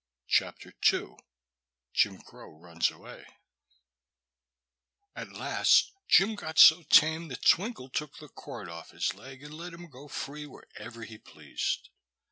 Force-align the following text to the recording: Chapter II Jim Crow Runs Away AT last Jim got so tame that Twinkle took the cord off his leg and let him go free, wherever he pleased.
Chapter 0.25 0.73
II 0.91 1.15
Jim 1.93 2.21
Crow 2.23 2.49
Runs 2.57 2.89
Away 2.89 3.23
AT 5.15 5.31
last 5.33 5.91
Jim 6.07 6.33
got 6.33 6.57
so 6.57 6.81
tame 6.81 7.27
that 7.27 7.45
Twinkle 7.45 7.87
took 7.89 8.17
the 8.17 8.27
cord 8.29 8.67
off 8.67 8.89
his 8.89 9.13
leg 9.13 9.43
and 9.43 9.53
let 9.53 9.73
him 9.75 9.91
go 9.91 10.07
free, 10.07 10.47
wherever 10.47 11.03
he 11.03 11.19
pleased. 11.19 11.89